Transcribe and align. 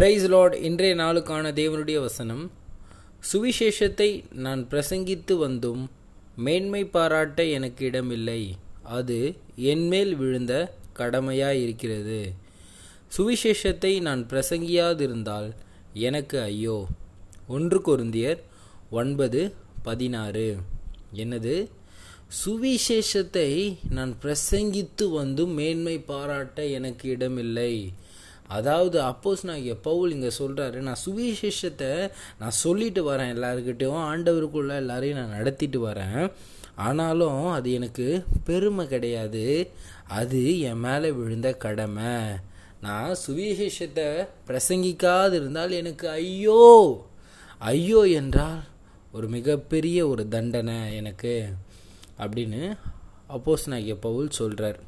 Price 0.00 0.24
Lord 0.24 0.54
இன்றைய 0.54 0.94
நாளுக்கான 0.94 1.48
தேவனுடைய 1.52 2.00
வசனம். 2.00 2.50
சுவிசேஷத்தை 3.32 4.22
நான் 4.32 4.66
பிரசங்கித்து 4.70 5.34
வந்தும் 5.38 5.90
மேன்மை 6.36 6.84
பாராட்ட 6.84 7.44
எனக்கு 7.44 7.84
இடமில்லை. 7.84 8.56
அது 8.82 9.36
என்மேல் 9.56 10.16
விழுந்த 10.16 10.74
கடமையாக 10.92 11.54
இருக்கிறது 11.54 12.32
சுவிசேஷத்தை 13.16 14.00
நான் 14.00 14.26
பிரசங்கியாதிருந்தால் 14.30 15.50
எனக்கு 15.92 16.40
ஐயோ. 16.40 16.86
ஒன்று 17.46 17.80
கொருந்தியர் 17.80 18.38
ஒன்பது 18.90 19.54
பதினாறு. 19.82 20.56
என்னது? 21.14 21.68
சுவிசேஷத்தை 22.44 23.76
நான் 23.90 24.16
பிரசங்கித்து 24.22 25.10
வந்தும் 25.10 25.50
மேன்மை 25.50 25.98
பாராட்ட 25.98 26.66
எனக்கு 26.66 27.08
இடமில்லை. 27.08 27.92
அதாவது 28.56 28.96
அப்போஸ் 29.10 29.42
நான் 29.48 29.82
பவுல் 29.88 30.14
இங்கே 30.16 30.30
சொல்கிறாரு 30.38 30.78
நான் 30.88 31.02
சுவிசேஷத்தை 31.06 31.90
நான் 32.40 32.56
சொல்லிட்டு 32.64 33.02
வரேன் 33.10 33.32
எல்லாருக்கிட்டேயும் 33.34 34.04
ஆண்டவருக்குள்ள 34.10 34.72
எல்லாரையும் 34.82 35.20
நான் 35.20 35.36
நடத்திட்டு 35.38 35.80
வரேன். 35.88 36.22
ஆனாலும் 36.86 37.42
அது 37.56 37.68
எனக்கு 37.78 38.06
பெருமை 38.48 38.84
கிடையாது. 38.88 39.44
அது 40.20 40.42
என் 40.68 40.82
மேலே 40.86 41.10
விழுந்த 41.18 41.48
கடமை. 41.64 42.14
நான் 42.86 43.14
சுவிசேஷத்தை 43.24 44.08
பிரசங்கிக்காது 44.48 45.34
இருந்தால் 45.40 45.78
எனக்கு 45.80 46.06
ஐயோ 46.20 46.62
ஐயோ 47.72 48.02
என்றால் 48.20 48.60
ஒரு 49.16 49.26
மிகப்பெரிய 49.36 49.98
ஒரு 50.12 50.24
தண்டனை 50.34 50.78
எனக்கு. 51.00 51.34
அப்படின்னு 52.22 52.62
அப்போஸ் 53.36 53.70
நான் 53.72 54.04
பவுல் 54.06 54.38
சொல்கிறார் 54.38 54.80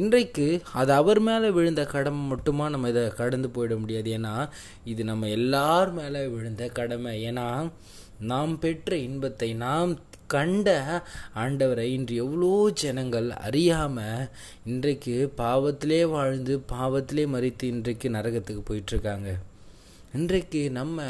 இன்றைக்கு 0.00 0.46
அது 0.72 0.92
அவர் 0.92 1.20
மேலே 1.20 1.48
விழுந்த 1.50 1.82
கடமை 1.84 2.22
மட்டுமா 2.28 2.68
நம்ம 2.68 2.88
இதை 2.88 3.02
கடந்து 3.08 3.48
போயிட 3.48 3.74
முடியாது? 3.78 4.10
ஏன்னா 4.18 4.48
இது 4.84 5.04
நம்ம 5.04 5.28
எல்லார் 5.28 5.92
மேலே 5.92 6.26
விழுந்த 6.26 6.66
கடமை. 6.68 7.12
ஏன்னா 7.30 7.46
நாம் 8.30 8.58
பெற்ற 8.58 8.96
இன்பத்தை 8.96 9.54
நாம் 9.54 9.92
கண்ட 10.26 10.68
ஆண்டவரை 11.36 11.86
இன்று 11.96 12.14
எவ்வளோ 12.14 12.70
ஜனங்கள் 12.82 13.28
அறியாமல் 13.46 14.28
இன்றைக்கு 14.64 15.14
பாவத்திலே 15.36 16.00
வாழ்ந்து 16.10 16.62
பாவத்திலே 16.72 17.26
மறித்து 17.34 17.62
இன்றைக்கு 17.62 18.08
நரகத்துக்கு 18.08 18.62
போயிட்டுருக்காங்க. 18.70 19.30
இன்றைக்கு 20.14 20.70
நம்ம 20.70 21.02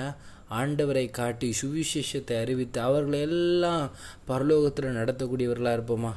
ஆண்டவரை 0.60 1.10
காட்டி 1.10 1.48
சுவிசேஷத்தை 1.62 2.40
அறிவித்து 2.40 2.80
அவர்களை 2.80 3.20
எல்லாம் 3.20 3.90
பரலோகத்தில் 4.28 4.96
நடத்தக்கூடியவர்களாக 4.98 5.78
இருப்போமா? 5.78 6.12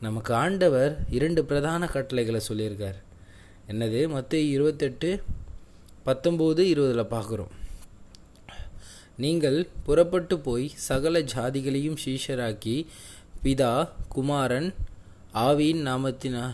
நமக்கு 0.00 0.34
ஆண்டவர் 0.34 0.92
இரண்டு 1.10 1.44
பிரதான 1.44 1.86
கட்டளைகளை 1.86 2.40
சொல்லியிருக்கார். 2.48 2.98
என்னது? 3.68 4.08
மற்ற 4.08 4.38
இருபத்தெட்டு 4.38 5.22
பத்தொம்போது 6.06 6.58
இருபதில் 6.58 7.12
பார்க்குறோம். 7.14 7.54
நீங்கள் 9.16 9.68
புறப்பட்டு 9.84 10.38
போய் 10.38 10.68
சகல 10.74 11.20
ஜாதிகளையும் 11.20 11.98
சீஷராக்கி 12.04 12.86
பிதா 13.44 13.88
குமாரன் 14.08 14.74
ஆவியின் 15.34 15.82
நாமத்தினா 15.88 16.44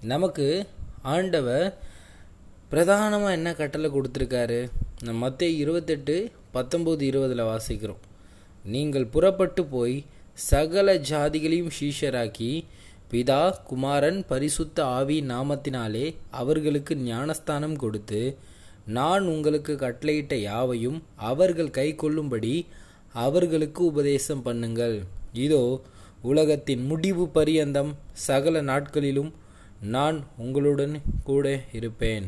நமக்கு 0.00 0.66
ஆண்டவர் 1.02 1.78
பிரதானமாக 2.68 3.32
என்ன 3.32 3.54
கட்டளை 3.54 3.90
கொடுத்துருக்காரு? 3.90 4.60
நம்ம 5.02 5.20
மற்ற 5.26 5.46
இருபத்தெட்டு 5.46 6.32
பத்தொம்போது 6.54 7.00
இருபதில் 7.00 7.48
வாசிக்கிறோம். 7.52 8.04
நீங்கள் 8.64 9.06
புறப்பட்டு 9.06 9.64
போய் 9.64 10.04
சகல 10.46 10.94
ஜாதிகளையும் 11.10 11.72
சீஷராக்கி 11.78 12.64
பிதா 13.12 13.42
குமாரன் 13.68 14.24
பரிசுத்த 14.26 14.84
ஆவி 14.84 15.16
நாமத்தினாலே 15.20 16.14
அவர்களுக்கு 16.30 16.94
ஞானஸ்தானம் 16.96 17.76
கொடுத்து 17.76 18.20
நான் 18.86 19.24
உங்களுக்கு 19.26 19.74
கட்டளையிட்ட 19.74 20.34
யாவையும் 20.34 21.02
அவர்கள் 21.30 21.70
கை 21.70 21.94
கொள்ளும்படி 21.94 22.54
அவர்களுக்கு 23.24 23.80
உபதேசம் 23.84 24.44
பண்ணுங்கள். 24.44 24.96
இதோ 25.32 25.62
உலகத்தின் 26.22 26.84
முடிவு 26.86 27.26
பரியந்தம் 27.28 27.92
சகல 28.12 28.60
நாட்களிலும் 28.60 29.32
நான் 29.80 30.18
உங்களுடன் 30.36 30.94
கூட 31.24 31.46
இருப்பேன். 31.72 32.26